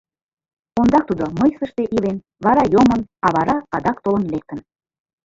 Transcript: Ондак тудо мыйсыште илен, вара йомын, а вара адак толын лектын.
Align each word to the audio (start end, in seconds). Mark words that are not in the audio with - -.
Ондак 0.79 1.03
тудо 1.09 1.25
мыйсыште 1.39 1.83
илен, 1.95 2.17
вара 2.43 2.63
йомын, 2.73 3.01
а 3.25 3.27
вара 3.35 3.55
адак 3.75 3.97
толын 4.03 4.25
лектын. 4.33 4.59